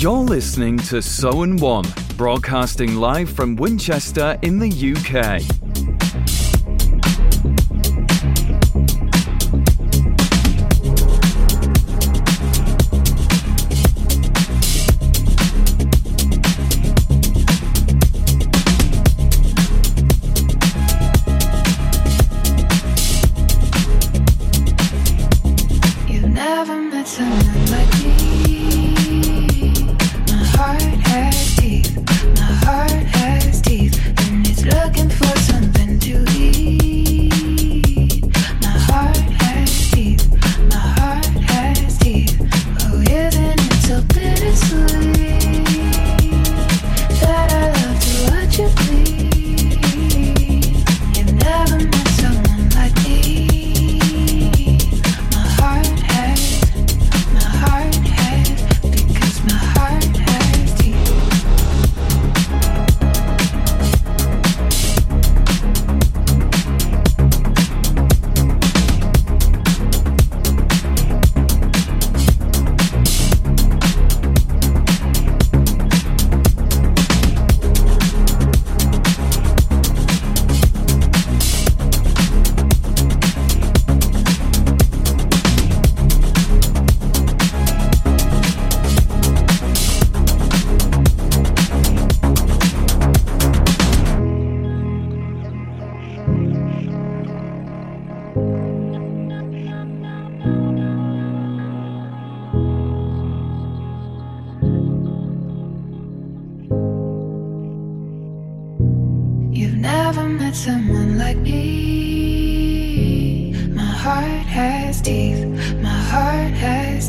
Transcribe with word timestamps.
You're 0.00 0.12
listening 0.14 0.78
to 0.78 1.02
SoenOne, 1.02 2.16
broadcasting 2.16 2.96
live 2.96 3.28
from 3.28 3.54
Winchester 3.54 4.38
in 4.40 4.58
the 4.58 4.70
UK. 4.70 5.59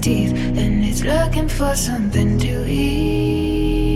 teeth 0.02 0.34
and 0.34 0.84
it's 0.84 1.04
looking 1.04 1.48
for 1.48 1.76
something 1.76 2.40
to 2.40 2.66
eat. 2.68 3.92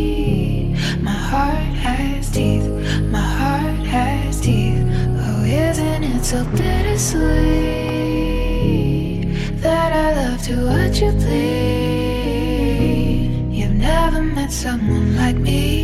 My 1.01 1.11
heart 1.11 1.75
has 1.85 2.29
teeth, 2.31 2.69
my 3.09 3.19
heart 3.19 3.87
has 3.87 4.39
teeth. 4.39 4.85
Oh, 5.25 5.43
isn't 5.43 6.03
it 6.03 6.23
so 6.23 6.45
bittersweet 6.57 7.25
that 9.61 9.91
I 9.93 10.13
love 10.19 10.41
to 10.43 10.65
watch 10.67 11.01
you 11.01 11.11
bleed? 11.11 12.45
You've 13.51 13.73
never 13.73 14.21
met 14.21 14.51
someone 14.51 15.17
like 15.17 15.37
me. 15.37 15.74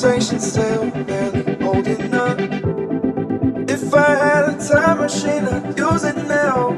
conversation 0.00 0.40
still 0.40 0.90
barely 0.90 1.56
holding 1.62 2.14
up. 2.14 2.38
If 3.68 3.92
I 3.92 4.14
had 4.14 4.48
a 4.48 4.56
time 4.66 4.98
machine, 4.98 5.44
I'd 5.44 5.76
use 5.76 6.04
it 6.04 6.16
now 6.26 6.70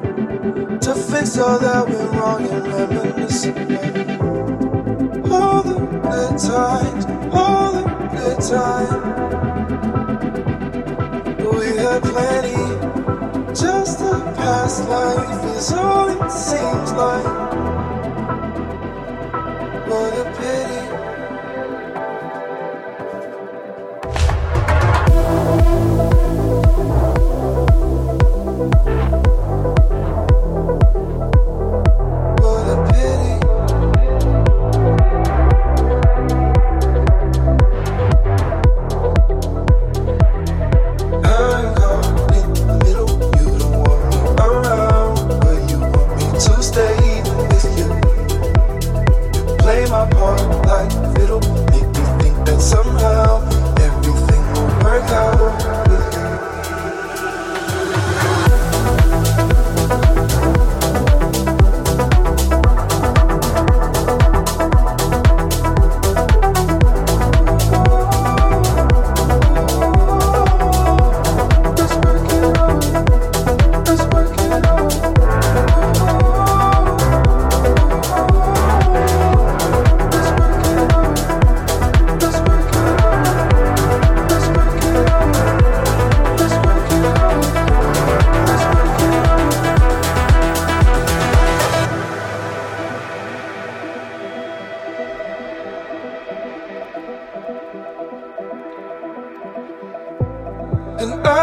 to 0.80 0.94
fix 0.94 1.38
all 1.38 1.58
that 1.60 1.88
went 1.88 2.12
wrong 2.14 2.44
and 2.48 2.66
reminisce 2.66 3.44
about 3.44 4.10
all 5.30 5.62
the 5.62 5.78
good 6.02 6.38
times, 6.38 7.06
all 7.32 7.72
the 7.72 7.84
good 8.10 8.40
times. 8.40 9.04
We 11.38 11.66
had 11.76 12.02
plenty, 12.02 12.56
just 13.54 14.00
a 14.00 14.18
past 14.36 14.88
life 14.88 15.56
is 15.56 15.72
all 15.72 16.08
it 16.08 16.30
seems 16.30 16.92
like. 16.92 17.41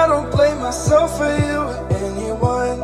don't 0.09 0.31
blame 0.31 0.59
myself 0.59 1.17
for 1.19 1.29
you 1.45 1.57
or 1.69 1.87
anyone. 1.93 2.77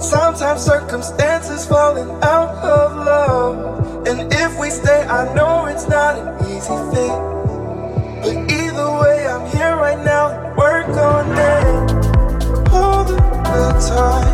Sometimes 0.00 0.62
circumstances 0.62 1.66
falling 1.66 2.10
out 2.22 2.48
of 2.64 2.96
love. 2.96 4.06
And 4.08 4.32
if 4.32 4.58
we 4.58 4.70
stay, 4.70 5.02
I 5.04 5.32
know 5.34 5.66
it's 5.66 5.86
not 5.86 6.18
an 6.18 6.28
easy 6.48 6.80
thing. 6.94 7.16
But 8.22 8.36
either 8.50 8.88
way, 9.00 9.26
I'm 9.26 9.44
here 9.54 9.76
right 9.76 10.02
now, 10.02 10.54
work 10.56 10.88
on 10.88 11.26
it. 11.52 11.92
all 12.72 13.04
the 13.04 13.18
time. 13.88 14.33